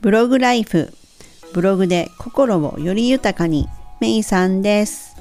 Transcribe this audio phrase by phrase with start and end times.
[0.00, 0.94] ブログライフ
[1.52, 3.68] ブログで心をより豊かに。
[4.00, 5.14] メイさんです。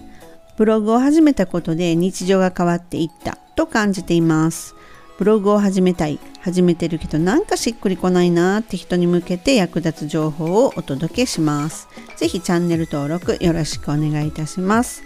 [0.56, 3.38] ブログを始めたことで日常が変わっていった。
[3.58, 4.76] と感じています。
[5.18, 6.18] ブログを始めたい。
[6.40, 11.90] 始めてるけどなんかしっくりこないなーって人に向けて役立つ情報をお届けします。
[12.16, 15.04] ぜひチャンネル登録よろしくお願いいたします。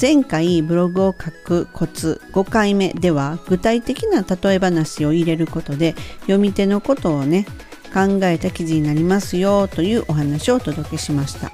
[0.00, 7.46] 前回ブログを書くコツ5回目では具体的な例え話を入れることで読み手のことをね
[7.94, 11.52] 考えた記事になりますよというお話をお届けしました。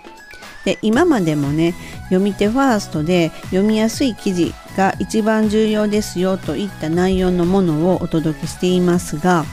[0.64, 9.44] で今までもね読み手ファーストで読みやすい記事が一番重要ですよといった内容のものをお届けしていますが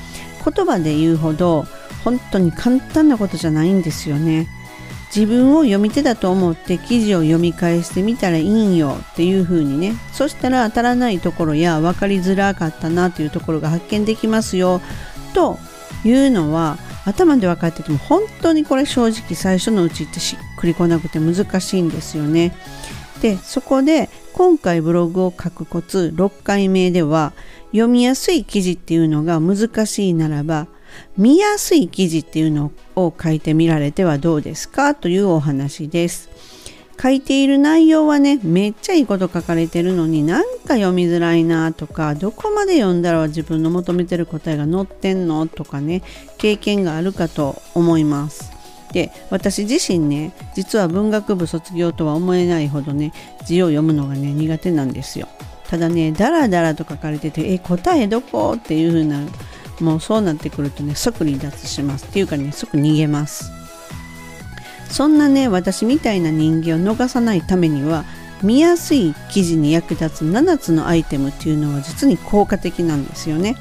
[0.44, 1.66] 言葉で言うほど
[2.04, 4.48] 本当に簡単なことじゃないんですよね。
[5.16, 9.96] 自分を読み手だと思って記事を読み返してみたらいいんよっていう風にね。
[10.12, 14.82] そしたら当たらないところや分かりづらかったなというところが発見できますよ
[15.34, 15.60] と
[16.06, 22.54] いうのは頭で分かってても本当にこれ正直最初のうちってしっくりこなくて難しいんですよね。
[23.22, 27.34] でそこで今回ブログを書くコツ6回目では
[27.72, 30.68] 読みやすい記事っていうのが難しいならば
[31.18, 36.30] 見やすい記事っていうのを書いてみられてはどうですかというお話です。
[37.02, 46.02] 書いている内容はねめっちゃいいこと書かれてるのになんか読みづらいなとかどこまで読んだら自分の求めてる答えが載ってんのとかね
[46.38, 48.52] 経験があるかと思います。
[48.94, 53.12] で私自身ね実は文学部卒業とは思えないほどね
[53.46, 55.28] 字を読むのがね苦手なんですよ。
[55.68, 59.20] ただねダラダラと書かれててえ答えどこっていう風な
[59.82, 63.57] もうそうなってくるとね即離脱しますっていうかね即逃げます。
[64.90, 68.06] そんなね私みたいな人間を逃さないためには
[68.44, 73.56] 見やすい記事に役立つ7つのアイテムっていうのは実に効果的なんですよね。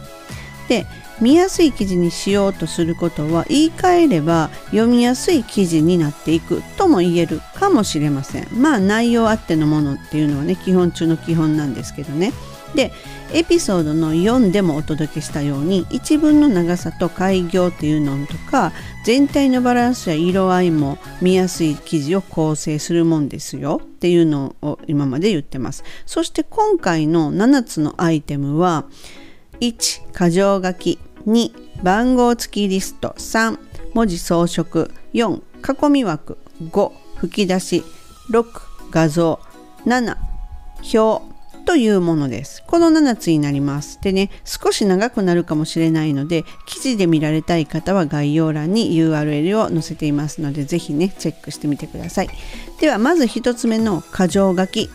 [0.68, 0.86] で
[1.20, 8.48] 見やすい記事にしようとすることは言い換えれば読みやすい記事になっていくとも言えるかもしれません。
[8.52, 12.32] まあ内容あってのものっていうのはね基本中の基本なんですけどね。
[12.76, 12.92] で
[13.32, 18.72] エピソードの4でもお届けしたように一文の長さと開業っていうのとか
[19.04, 25.82] 全体のバランスや色合いも見やすい記事を構成するもんですよっていうのを今まで言ってます。
[26.06, 28.84] そして今回の7つのアイテムは
[29.60, 33.58] 1箇条書き2番号付きリスト3
[33.94, 35.40] 文字装飾4
[35.86, 37.82] 囲み枠5吹き出し
[38.30, 38.44] 6
[38.90, 39.40] 画像
[39.86, 40.16] 7
[40.94, 41.35] 表
[41.66, 42.62] というものです。
[42.66, 44.00] この7つになります。
[44.00, 52.30] でね、少し長くなるかもしれないので、記事で見られたい方は概要欄に URL を載せていますので、ぜひね、チェックしてみてください。
[52.80, 54.88] では、まず1つ目の箇条書き。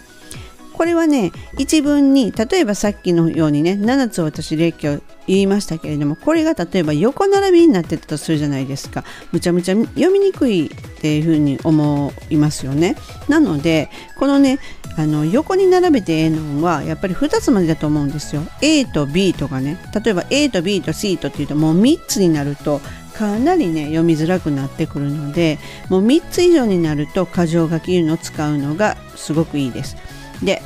[0.82, 12.96] これはね一文に例えばさっきのようにね7つ私例挙言いましたけれどもこれが例えば横並びになってたとするじゃないですかむちゃむちゃ読みにくいっていうふうに思いますよね
[13.28, 14.58] なのでこのね
[14.98, 18.44] あの横に並べてええのはやっぱり2つまでだと思うんですよ。
[18.62, 19.78] A と B とかね。
[20.04, 22.82] 例えば A と B と C とっていうともう3つになると
[23.14, 25.60] かなりね読みづらくなってくるので
[25.90, 29.96] もう3つ以上になると箇条書きいうのを使うのがすごくいいです。
[30.44, 30.62] で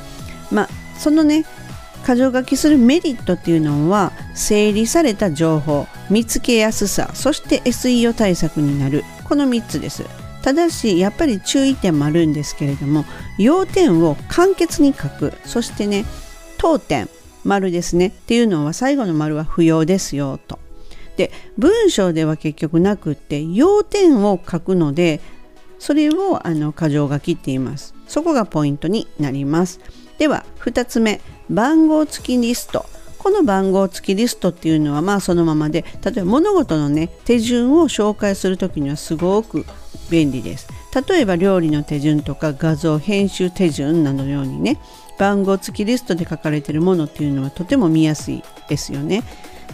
[0.50, 1.44] まあそのね
[2.06, 9.04] 箇条書きするメリットっていうのは整理された情報見つけやすさそして SEO 対策になる。
[9.24, 10.04] この3つです。
[10.46, 13.04] ただしやっぱり注意点もあるんですけれども
[13.36, 15.32] 要点を簡潔に書く。
[15.44, 16.04] そしてね
[16.56, 17.08] 当点
[17.42, 18.06] 丸ですね。
[18.06, 20.60] っていうのは最後の丸は不要ですよと。
[21.16, 25.20] で文章では結局なくって要点を書くので
[25.80, 27.96] それをあの箇条書きって言います。
[28.06, 29.80] そこがポイントになります。
[30.18, 31.20] では2つ目。
[31.50, 32.86] 番号付きリスト。
[33.26, 39.66] この番号付きリストっていうのはまあそのままで例えば物事のね手順を紹介する時にはすごく
[40.08, 40.68] 便利です。
[41.08, 44.78] 例えば料理の手順とか画像編集手順などのようにね
[45.18, 49.24] 番号付きリストで書かれているものっていうのはとても見やすいですよね。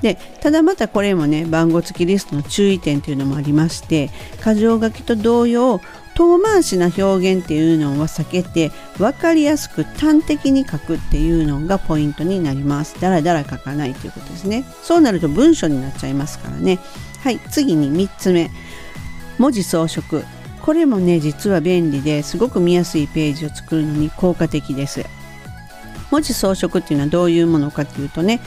[0.00, 4.09] でただまたこれもね番号付きリストの注意点というのもありまして
[4.42, 5.78] 箇条書きと同様
[6.22, 13.01] 遠回しな表現っていうのは避けて分かりやすく端的に書くっていうのがポイントになります。
[13.01, 14.65] だらだら書かないということですね。
[14.83, 16.78] そうなると文章になっちゃいますからね。
[17.22, 18.51] はい次に3つ目。
[19.39, 20.24] 文字装飾。
[20.60, 25.04] これもね実は便利ですごく見やすいページを作るのに効果的です。
[26.13, 28.41] 文字装飾っていうのはどういうものかというとね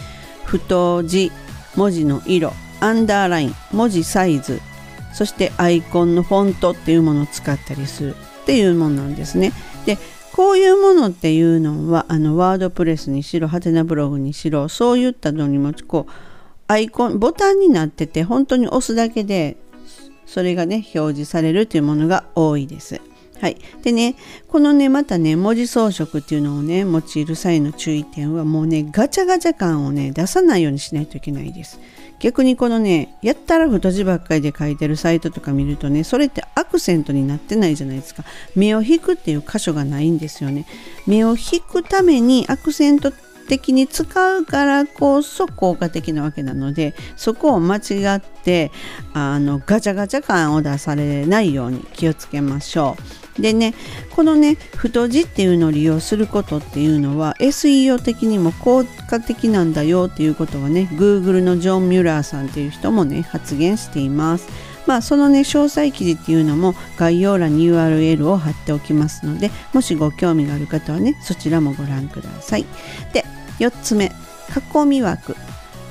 [0.45, 1.31] 太字
[1.75, 4.62] 文字の色アンダーライン文字サイズ。
[5.15, 9.53] そしてアイコンのフォントっていうものを使ったりするっていうものなんですね。
[9.85, 9.97] で
[10.33, 16.12] こういうものっていうのはあのワードプレスにしろハテナブログにしろそういったのにもこう
[16.67, 19.56] アイコンボタンになってて本当に押すだけで
[20.25, 23.00] それがね表示されるというものが多いです。
[23.39, 24.15] はい、でね
[24.50, 31.79] このねまたね文字装飾っていうのをね用いる際の注意点はもうねガチャガチャ感をね出さないようにしないといけないです。
[32.19, 38.23] 逆にこのねやったら太字ばっかりで書いてるサイトとか見るとねそれってアクセントになってないじゃないですか
[38.56, 40.65] 目を引くっていう箇所がないんですよね
[41.07, 43.12] 目を引くためにアクセント
[43.47, 48.71] 的に使うからこそ効果的なわけなのでそこを間違って
[49.13, 53.25] あのガチャガチャ感を出されないように気をつけましょう。
[53.39, 53.73] でね
[54.11, 64.47] このね太字っていうのを利用することっていうのは SEO 的にも効果的なんだよっていうことはね Google のジョン・ミュラーさんっていう人もね発言しています。
[64.85, 72.65] まあそのね詳細記事っていうのも概要欄に URL を貼っておきますのでもしご興味がある方はねそちらもご覧ください。
[73.11, 73.25] で
[73.59, 74.11] 4つ目
[74.75, 75.35] 囲み枠。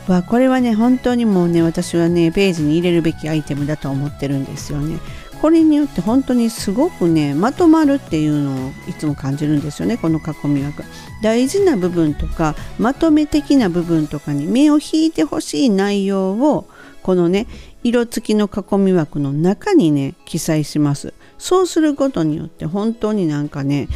[0.06, 4.98] はこれはね本当にもうね私はねページに入れるべきアイテムだと思ってるんですよね。
[5.44, 10.84] これによって本当にすごくねまとまるっていうのをいつも感じるんですよねこの囲み枠。
[11.22, 16.66] 大事な部分とかまとめ的な部分とかに目を引いてほしい内容を
[17.02, 17.46] このね
[17.82, 21.12] 色付きの囲み枠の中にね記載します。
[21.36, 23.88] そうすることによって本当になんかね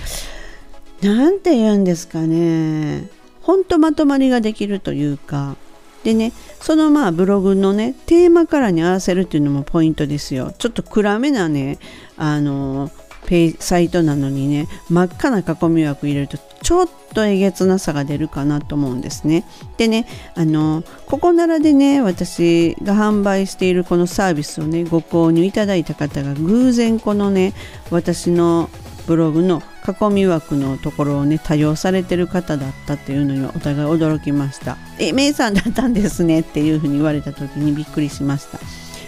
[1.00, 3.08] 何て言うんですかね
[3.40, 5.56] 本当まとまりができるというか。
[6.04, 11.78] でねそのまあブログのねテーマカラーに合わせるっていうのもポイントですよちょっと暗めなね
[12.16, 12.90] あの
[13.26, 19.44] ペサイトなのにね真っ赤な囲み枠入れるとちょっとえげつなさが出るかなと思うんですね。
[19.76, 27.52] でねあのここならでね私が販売しているこのサービスをねご購入いただいた方が偶然このね
[27.90, 28.70] 私の
[29.08, 34.76] ブログの囲み枠のところをね多用されてる方だったっていうのにはお互い驚きました。
[34.98, 38.58] えメイさんだったんですねっていうふうに言われた時にびっくりしました。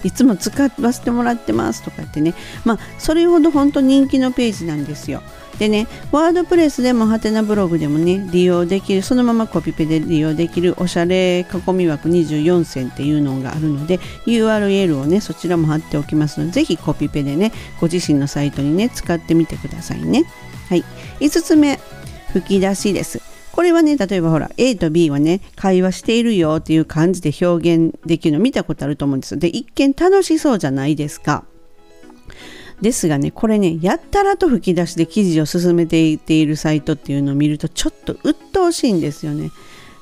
[0.02, 2.34] いつも使わせてもらってますとかってね。
[2.64, 5.22] まあそれほど本当人気のページなんですよ。
[5.60, 20.24] でね、ワードプレスでもハテナブログでもね、利用できる、そのままコピペで利用できるおしゃれ囲み枠24選っていうのがあるので、URL をね、そちらも貼っておきますので、ぜひコピペでね、ご自身のサイトにね、使ってみてくださいね。
[20.70, 20.84] はい。
[21.20, 21.78] 5つ目、
[22.32, 23.20] 吹き出しです。
[23.52, 29.40] これはね、例えばほら、A と B はね、会話しているよっていう感じで表現できるの見たことあると思うんですよ。
[29.40, 31.44] で、一見楽しそうじゃないですか。
[32.80, 39.50] ですがねこれねやったらと吹き出しで記事を進めていっているサイトっていうのを見るとちょっと鬱陶しいんですよね。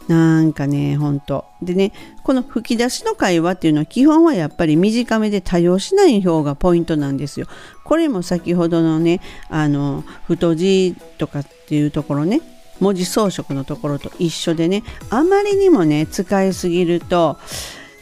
[0.09, 1.45] なんかね、ほんと。
[1.61, 1.93] でね、
[2.25, 7.47] この吹き出しの会話っていうのは基本はやっぱり短めで多用しない方がポイントなんですよ。
[7.85, 9.21] これも先ほどのね、
[9.51, 12.41] あの、太字とかっていうところね、
[12.81, 17.37] 文字装飾のところと一緒でね、あまりにもね、使いすぎると、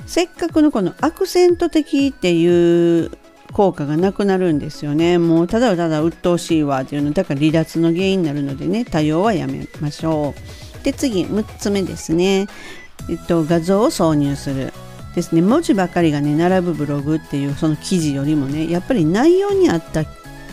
[0.06, 3.10] せっかくのこのアクセント的っていう
[3.56, 5.16] 効果がなくなるんですよね。
[5.16, 7.12] もうただただ鬱陶しいわっていうの。
[7.12, 8.84] だから離脱の原因になるのでね。
[8.84, 10.34] 多用はやめましょ
[10.80, 10.84] う。
[10.84, 12.48] で次6つ目ですね。
[13.08, 14.74] えっと画像を挿入する
[15.14, 15.40] ですね。
[15.40, 20.04] 文字ばかりがね並ぶブログっていうその記事よりもねやっぱり内容に合った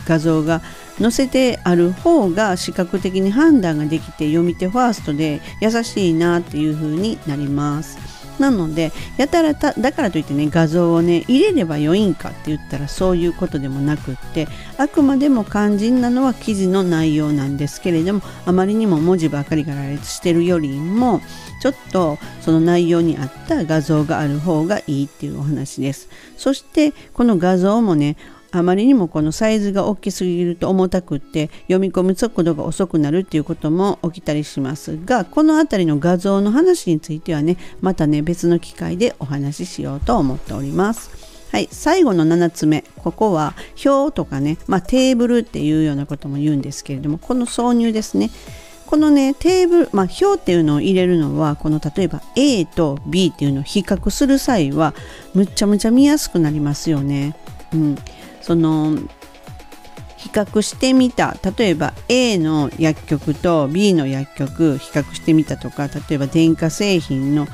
[0.08, 0.62] 画像が
[0.98, 8.23] 載せてある方が視覚的に判断ができて読み手ファーストで優しいなっていう風になります。
[8.38, 14.48] なのでやたらただからといってね画像をね入れればよいんかって言ったらそういうことでもなくって
[14.78, 21.20] あくまでも肝心なのは記事の内容なんですけれどもあまりにも文字ばかりが羅列してるよりも
[21.60, 26.08] ちょっとその内容に合った画像がある方がいいっていうお話です。
[26.36, 28.16] そしてこの画像もね
[28.56, 41.10] あまりにもこのサイズが大きすぎると重たくって読み込む速度が遅くなるっていうことも起きたりしますがこの辺りの画像の話についてはねまたね別の機会でお話ししようと思っております。
[41.50, 48.30] はい、最後の7つ目ここは表とかね、まあ、テーブルっていうようなことも言うんですけれどもこの挿入ですね
[48.86, 54.94] このねテーブル、まあ、表っていうのを入れるのはこの例えば A と B っていうのを比較する際は
[55.32, 57.36] むちゃむちゃ見やすくなりますよね。
[57.72, 57.98] うん、
[58.44, 58.94] その
[60.18, 67.46] 比較してみた例えば A の薬局と B の薬局比較してみたとか例えば電化製品の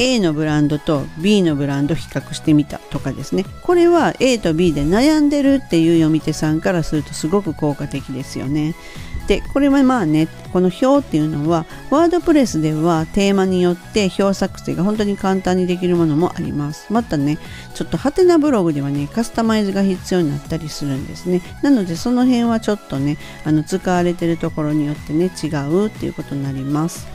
[0.00, 8.74] A のブランドと B のブランド比較してみたとかですねこれは A と B で悩んでるっていう読み手さんからするとすごく効果的ですよね。
[9.26, 16.92] でこれはまあねこの表っていうのはワードプレスではテーマによって表作成が本当に簡単にできるものもあります。
[16.92, 17.38] またね
[17.74, 21.40] ちょっとハテナブログではねカスタマイズが必要になったりするんですね。
[21.62, 27.11] なのでその辺はちょっとねあの使われてるところによってね違うっていうことになります。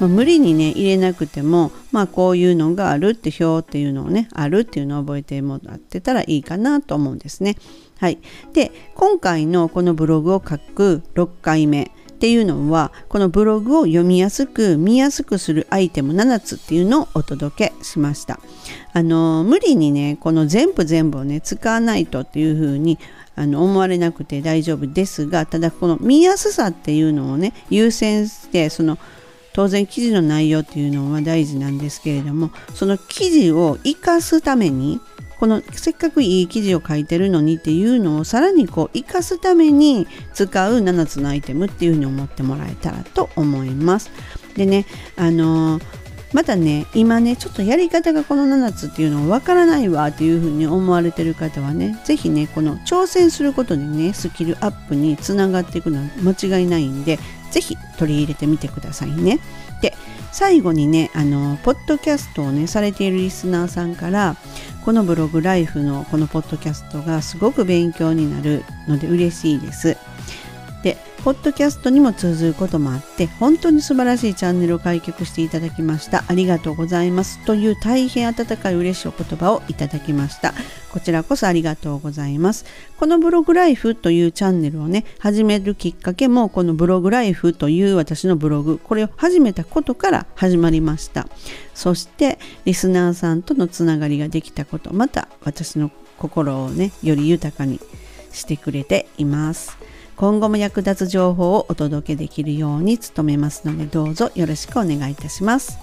[0.00, 7.56] まあ、無理にね入れなくても、まあ、こういうのがあるって表っていうのをねあるっていうのを覚えてもらってたらいいかなと思うんですね。
[7.98, 8.18] はい、
[8.52, 18.40] で今回のこのブログを書く6回目っていうのはこのブログを読みやすく見やすくするアイテム7つっていうのをお届けしました
[18.94, 22.98] あの無理にねこの全部全部をね使わないとっていうふうに
[23.34, 28.98] あの思われなくて大丈夫ですがただこの見やすさっていうのをね優先してその
[29.56, 35.00] 当然記事の内容っていうのは大事なんですけれどもその記事を生かすために
[35.40, 44.10] このせっかくいい記事を書いてるのにっていうのをさらにこう活かすために使う7つのアイテムっていうふうに思ってもらえたらと思います。
[44.56, 44.84] でね
[45.16, 45.82] あのー、
[46.34, 57.18] またね今ねちょっとやり方がこの7つっていうのわからないわっていうふうに思われてる方はね是非ねこの挑戦することでねスキルアップにつながっていくのは間違いないんで
[57.50, 59.38] ぜひ取り入れてみてくださいね。
[59.80, 59.94] で
[60.32, 64.36] 最後にねあのポッドキャストをねされているリスナーさんから
[64.84, 69.96] このブログライフのこのポッドキャストがすごく勉強になるので嬉しいです。
[71.26, 76.22] ポッドキャストにも通ずることもあって、本当に素晴らしいチャンネルを開局していただきました。
[76.28, 77.44] ありがとうございます。
[77.44, 80.54] という大変温かい嬉しいお言葉をいただきました。
[80.92, 82.64] こちらこそありがとうございます。
[82.96, 91.26] このブログライフというチャンネルをね、始めるきっかけも、このブログライフという私のブログ、これを始めたことから始まりました。
[91.74, 97.80] そしてリスナーさんとのつながりができたことまた私の心をねより豊かに
[98.30, 99.76] してくれています
[100.16, 105.78] 今後も役立つ情報をお届けできるように努めますのでどうぞよろしくお願いいたします。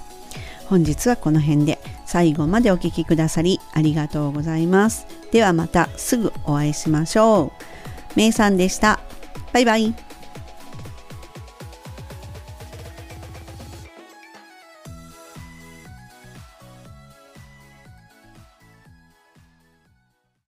[0.65, 5.05] 本日はこの辺で最後までお聴きくださりありがとうございます。
[5.31, 7.63] ではまたすぐお会いしましょう。
[8.15, 8.99] めいさんでした。
[9.51, 10.12] バイバイ。